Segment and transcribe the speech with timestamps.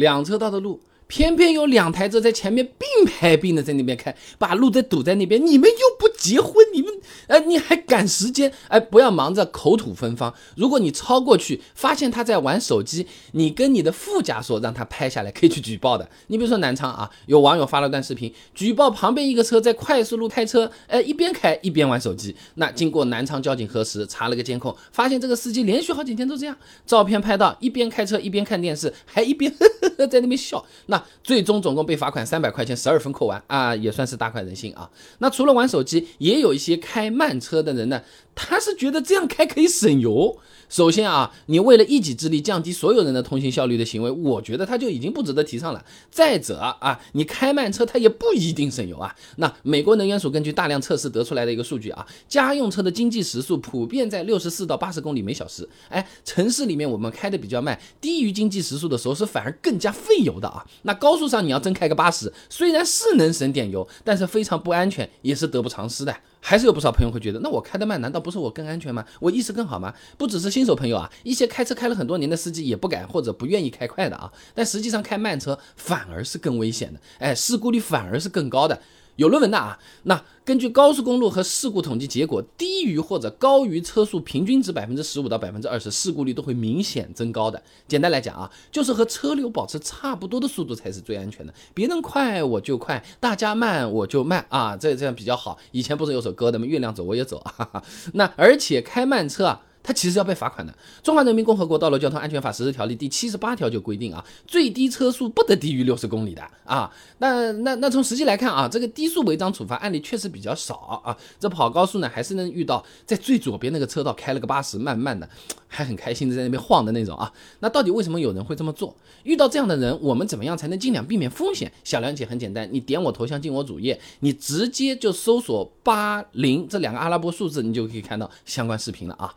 [0.00, 0.80] 两车道的路。
[1.06, 5.44] 偏偏有两台车在前面并排并的在那边开，把路都堵在那边。
[5.44, 6.92] 你们又不结婚，你们
[7.28, 10.32] 哎，你还赶时间哎，不要忙着口吐芬芳。
[10.54, 16.06] 如果你超过去，发现他在玩手机，你跟你的副驾说让他拍下来，可以去举报的。
[16.26, 22.36] 你比如说南昌啊，有网友发了段视频，举报旁边一个车在快速路开车，哎，一边开一边玩手机。
[22.56, 29.50] 那经过南昌交警核实，查了个监控，发现这个司机连续好几天都这样，照片拍到一边开车一边看电视，还一边
[30.10, 30.62] 在那边笑。
[30.86, 34.90] 那最终总共被罚款三百块钱，十二分扣完啊，也算是大快人心啊。
[35.20, 38.02] 那除了玩手机，也有一些开慢车的人呢，
[38.34, 40.38] 他是觉得这样开可以省油。
[40.70, 45.84] 首先啊，你为了一己之力降低所有人的通行效率的行为，我觉得他就已经不值得提倡了。
[46.10, 49.14] 再者啊，你开慢车，它也不一定省油啊。
[49.36, 55.68] 那美国能源署根据大量测试得出来的一个数据啊，家用车的经济时速普遍在六十四到八十公里每小时。
[55.88, 60.64] 哎，城市里面我们开的比较慢，低于经济时速的时候是反而更加费油的啊。
[60.82, 66.14] 那高速上你要真开个八十，虽然是能省点油，但是非常不安全，也是得不偿失的。
[66.40, 69.04] 还是有不少朋友会觉得，那我开得慢，难道不是我更安全吗？
[69.20, 69.94] 我意识更好吗？
[70.16, 74.32] 不只是新手朋友啊，一些开车开了很多年的司机也不敢或者不愿意开快的啊。
[74.54, 78.80] 但实际上开慢车反而是更危险的，哎，事故率反而是更高的。
[79.20, 87.62] 有论文的啊，那根据高速公路和事故统计结果，低于或者高于车速平均值百分之十五到百分之二十，事故率都会明显增高的。
[87.86, 91.52] 简单来讲啊，就是和车流保持差不多的速度才是最安全的。
[91.74, 95.58] 别人快我就快，大家慢我就慢啊，这这样比较好。
[95.72, 96.64] 以前不是有首歌的吗？
[96.64, 97.84] 月亮走我也走啊。
[98.14, 99.60] 那而且开慢车啊。
[99.82, 106.90] 它其实要被罚款的，《中华人民共和国道路交通安全法实施条例》第七十八条就规定啊，最低车速不得低于六十公里的啊。
[107.18, 111.16] 那那那从实际来看啊，这个低速违章处罚案例确实比较少啊。
[111.38, 115.28] 这跑高速呢，还是能遇到在最左边那个车道开了个八十，慢慢的，
[115.66, 117.32] 还很开心的在那边晃的那种啊。
[117.60, 118.94] 那到底为什么有人会这么做？
[119.22, 121.72] 遇到这样的人，我们怎么样才能尽量避免风险？
[121.84, 129.34] 小梁姐很简单，你点我头像进我主页，你直接就搜索八零这两个阿拉伯数字，你就可以看到相关视频了啊。